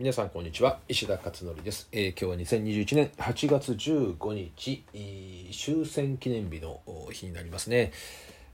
[0.00, 0.78] 皆さんこんにちは。
[0.88, 4.82] 石田勝則です、えー今日は2021年8月15日
[5.52, 6.80] 終戦記念日の
[7.12, 7.92] 日になりますね。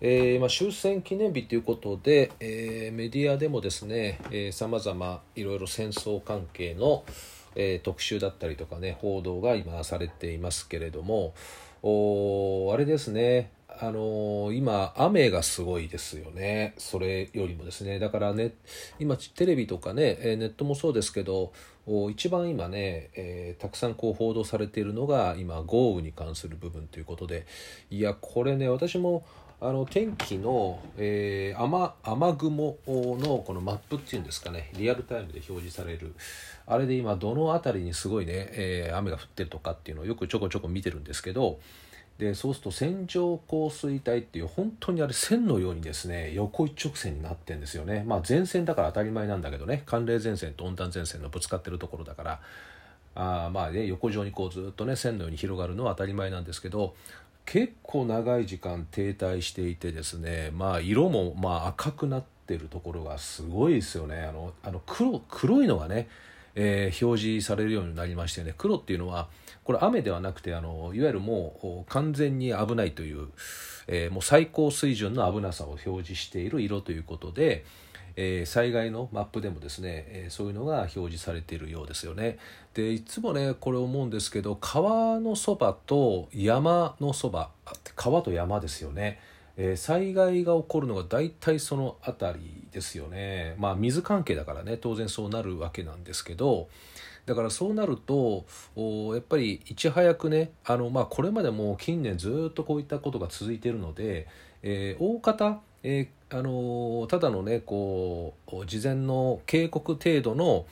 [0.00, 4.18] えーまあ、終戦記念日ということで、えーメディアでもですね
[4.50, 7.04] さまざまいろいろ戦争関係の、
[7.54, 11.32] えー特集だったりとかね報道が今されていますけれども
[11.84, 13.52] おあれですね。
[13.78, 16.74] あのー今雨がすごいですよね。
[16.78, 17.98] それよりもですね。
[17.98, 18.52] だからね
[18.98, 21.52] 今テレビとかねえネットもそうですけど
[22.10, 27.46] 一番今ね、えーたくさんこう報道されているのが今豪雨に関する部分ということで。
[27.90, 29.24] いやこれね私も
[29.58, 36.14] あの天気の、えー雨雨雲のこのマップっていうんですかねリアルタイムで表示される。
[36.66, 41.58] あれで今どの辺りにすごいね、えー雨が降ってるとかっていうのをよくちょこちょこ見てるんですけど
[42.18, 48.04] でそうすると線状降水帯っていう本当にあれ線のようにですね横一直線になってんですよね。
[48.06, 49.82] まあ前線だから当たり前なんだけどね。
[49.86, 52.40] 寒冷前線と温暖前線のぶつかってるところだから。
[53.18, 56.94] あまあね横上にこうずっとね線のように広がるのは当たり前なんですけど
[57.46, 64.20] 結構長い時間停滞していてですねまあ色もまあ赤くなってるところがすごいですよね。
[64.20, 66.08] あのあの黒黒いのがね、
[66.56, 69.28] えー表示されるようになりましてね黒っていうのは
[69.62, 73.28] これ雨ではなくてあのいわゆるもう完全に危ないという、
[73.86, 77.64] えーもう最高水準の危なさを表示している色ということで、
[78.16, 82.38] えー災害のマップでもですね、えーそういうのが表示されているようですよね。
[82.74, 87.50] でいつもねこれ思うんですけど川のそばと山のそば
[87.94, 89.18] 川と山ですよね。
[89.56, 93.54] えー災害が起こるのが大体その辺りですよね。
[93.58, 96.68] まあ水関係だからね当然そうなるわけなんですけど
[97.24, 98.44] だからそうなると
[98.76, 104.26] おやっぱりいち早くねあの、まあ、これまでも近年ずっとこういったことが続いているので、
[104.62, 110.66] えー大方、えーあのただのねこう事前の警告程度の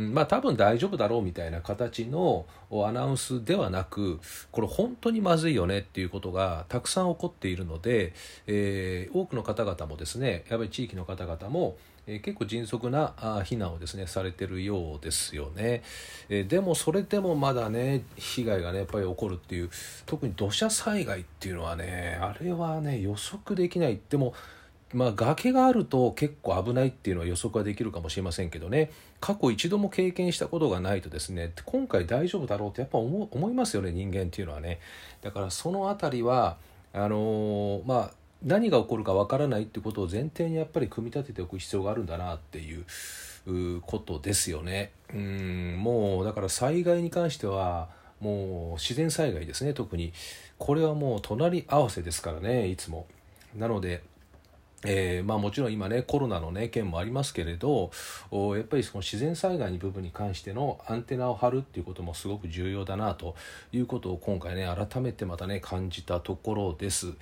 [0.00, 4.18] うんまあ多分大丈夫だろうみたいな形のアナウンスではなく
[4.50, 8.14] これ本当にまずいよねっていうことがたくさん起こっているので、
[8.46, 11.76] えー多くの方々もですねやっぱり地域の方々も、
[12.06, 13.14] え結構迅速な
[13.44, 15.82] 避難をですねされてるようですよね、
[16.28, 19.70] えでもそれでもまだね被害がねやっぱり起こるっていう
[20.06, 24.00] 特に土砂災害っていうのはねあれはね予測できない。
[24.08, 24.32] でも
[24.92, 28.90] まあ、崖があると結構危ないっていうのは予測はできるかもしれませんけどね。
[29.20, 34.80] 過去一度も経験したことがないとですね今回大丈夫だろうってやっぱ思思いますよね人間っていうのはね。
[35.22, 36.56] だからその辺りは
[36.92, 42.84] あのーまあ何が起こるかわからないってことを前提にやっぱり組み立てておく必要があるんだなっていう
[43.82, 44.92] ことですよね。
[45.14, 50.12] うんもうだから災害に関してはもう自然災害ですね特に。
[50.58, 53.06] これはもう隣り合わせですからねいつも。
[53.54, 54.02] なので
[54.84, 57.90] えーまあ、もちろん今ねコロナのね件もありますけれど
[58.30, 63.34] おやっぱりその自然災害の部分に関してのアンテナを張るっていうこともすごく重要だなと
[63.72, 67.12] いうことを今回ね改めてまたね感じたところです。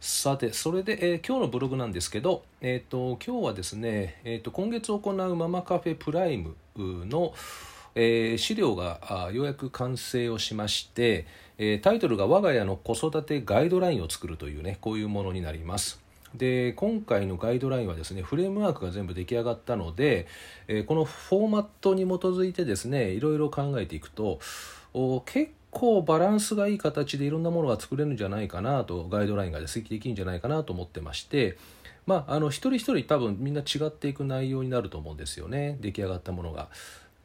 [0.00, 7.34] さてそれで、えー今日のブログなんですけど、えー、と今日はですね、えー、と今月行うママカフェプライムの、
[7.96, 11.26] えー資料があようやく完成をしまして、
[11.58, 16.07] えータイトルが「我が家の子育てガイドラインを作る」というねこういうものになります。
[16.34, 20.26] で今回のガイドラインはですねフレームワークが全部出来上がったので、
[20.66, 24.38] えーこのフォーマットに基づいてですねいろいろ考えていくと
[24.94, 31.58] お結構バランスがいい形でいろんなものが作れるんじゃないかなとガイドラインがですねできるんじゃないかなと思ってまして
[32.06, 36.68] まああの一人一人多分みんな違っていく内容になると思うんですよね出来上がったものが。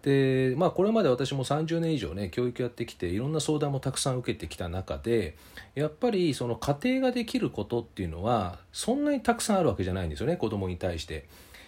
[0.03, 5.38] でまあこれまで私も30年以上ね教育やってきていろんな相談もたくさん受けてきた中で
[5.75, 11.25] やっぱりその家庭ができることっていうのはそんなにたくさんあるわけじゃないんですよね子供に対して。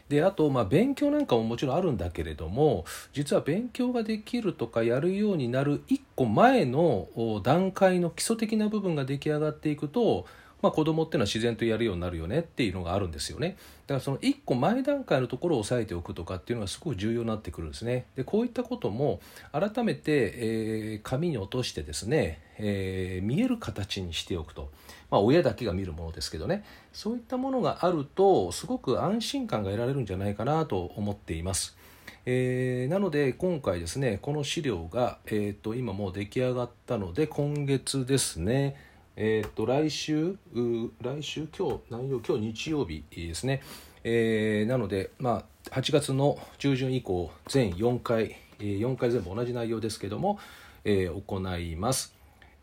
[0.09, 7.07] であとまあ勉強なんかももちろんあるんだけれども実は勉強ができるとかやるようになる一個前の
[7.41, 10.27] 段階の基礎的な部分が出来上がっていくと、
[10.61, 13.57] まあ、子供っていうのは自然とやるようになるよねっていうのがあるんですよね。
[13.87, 18.05] だからその一個前段階のところを押さえておくとかっていうのがすごく重要になってくるんですね。
[18.15, 19.19] でこういったことも
[19.51, 24.71] 改めて、えー紙に落としてですね、えー見える形にしておくと、
[25.11, 26.63] まあ、親だけが見るものですけどね。
[26.93, 31.77] そういったものがあるとすごく安心感が得られるんじゃないかなと思っています。
[32.25, 38.75] えーなので今回ですねこの資料が、えー、と今もう出来上がったので今月ですね
[39.17, 41.47] えー、と来週う来週？
[41.57, 43.61] 今日何曜今日日曜日ですね、
[44.03, 50.37] えーなので、まあ、8月の中旬以降全4回、えー4回全部同じ内容ですけども、
[50.83, 52.13] えー行います。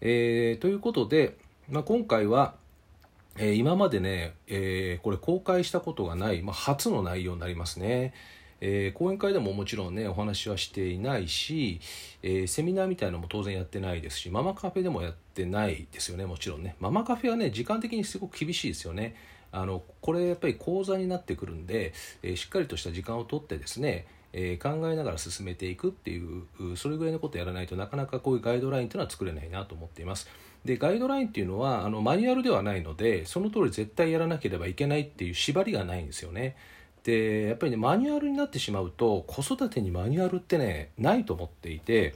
[0.02, 1.38] えーということで、
[1.70, 2.54] まあ、今回は、
[3.38, 8.12] えー今までね、えーこれ公開したことがない、まあ、初の内容になりますね。
[8.64, 11.80] えー、講演会でももちろんねお話はしていないし、
[12.22, 16.76] えー、セミナーみたいなのも当然やってないですしママカフェでもやってないですよねもちろんね。
[16.78, 19.16] ママカフェはね時間的にすごく厳しいですよね。
[19.50, 21.92] あのこれやっぱり講座になってくるんで、
[22.22, 30.28] えー、しっかりとした時間をとってですねえ、考えながら進めていくっていうそれぐらいのことをやらないとなかなかこういうガイドラインというのは作れないなと思っています。
[30.64, 36.56] でガイドラインっていうのはあのマニュアルではないのでその通り絶対やらなければいけないっていう縛りがないんですよね。
[37.04, 42.14] でやっぱりねマニュアルになってしまうと子育てにマニュアルってねないと思っていて、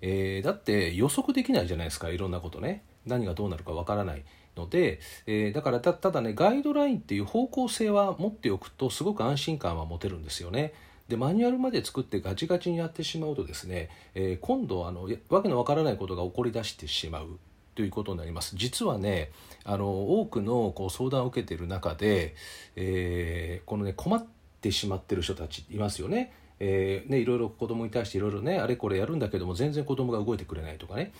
[0.00, 4.24] えー、だって予測できないじゃないですかいろんなことね何がどうなるかわからない
[4.56, 10.72] ので、えー、だからただねガイドラインっていう方向性は持っておくとすごく安心感は持てるんですよね。
[11.08, 17.38] でマニュアルまで作ってガチガチにやってしまうとですね、えー、今度あのわけのわからないことが起こりだしてしまう
[17.76, 18.56] ということになります。
[18.56, 19.30] 実はね
[19.64, 22.34] あの多くのこう相談を受けている中で、
[22.74, 24.26] えー、このね困っ
[24.60, 26.32] てしまってる人たちいますよね。
[26.58, 31.12] えー、ねいろいろ子供に対していろいろねあれこれやるんだけども全然子供が動いてくれないとかね。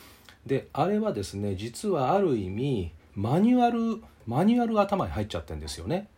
[0.47, 6.08] であれはですね実はある意味マニュアルマニュアルが頭に入っちゃってるんですよね。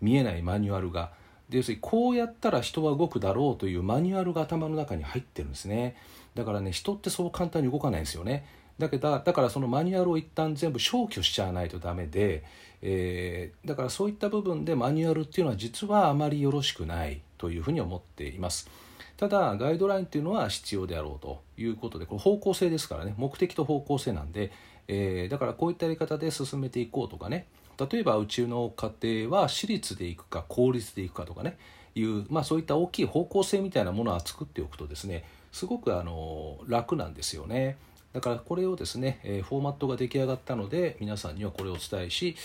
[0.00, 1.12] 見えないマニュアルが。
[1.50, 5.96] 要するにこうやったら人は動くだろうというマニュアルが頭の中に入ってるんですね。
[6.34, 8.46] だからね人ってそう簡単に動かないんですよね。
[8.78, 12.44] だけどだからそのマニュアルを一旦全部消去しちゃわないとダメで、
[12.80, 18.70] えー、だからそういった部分でマニュアルっていうのは実はあまりよろしくないというふうに思っています。
[19.16, 23.14] ただガイドラインっていうのは必要であろうということでこれ方向性ですからね。
[23.16, 24.52] 目的と方向性なんで、
[24.86, 27.46] えー、だからこういったやり方で進めていこうとかね。
[27.90, 31.56] 例えばうちの家庭は私立で行くか公立で行くかとかね。
[31.94, 37.76] いう、まあ、そういった大きい方向性みたいなものは作っておくとですねすごくあの楽なんですよね。
[38.12, 42.36] だからこれをですね、えフォーマットが出来上がったので皆さんにはこれをお伝えし、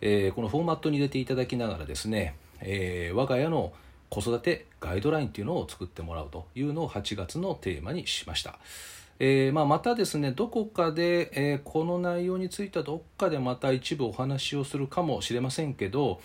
[0.00, 3.72] えこのフォーマットに入れていただきながらですね、え我が家の
[4.10, 8.58] 子育てガイドラインっていうのを作ってもらうというのを8月のテーマにしました。
[9.20, 16.20] えー、まあ、またですねどこかで、えー、この内容についてはどっかでまた一部お話をするかもしれませんけど、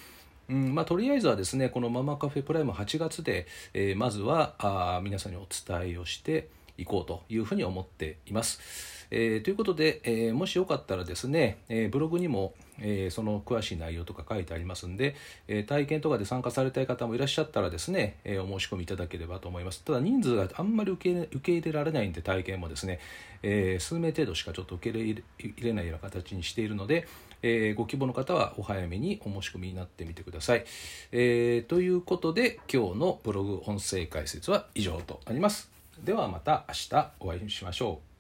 [0.48, 8.94] うんまあ、とりあえずはですねこのママカフェプライム8月で、えー、まずはあ皆さんにお伝えをしていこうというふうに思っています。
[9.16, 15.16] えー、ということで、えー、もしよかったらですね、えー、ブログにも、えその詳しい内容とか書いてありますんで、
[15.48, 19.84] え体験とかで参加されたい方もいらっしゃったらですね、えお申し込みいただければと思います。
[19.84, 23.00] ただ人数があんまり受け受け入れられないんで体験もですね、
[23.44, 25.24] え数名程度しかちょっと受け入
[25.58, 27.08] れないような形にしているので、
[27.44, 30.66] えご希望の方はお早めにお申し込みになってみてください。
[31.12, 35.73] えということで今日のブログ音声解説は以上となります。
[36.02, 38.13] ではまた明日お会いしましょう。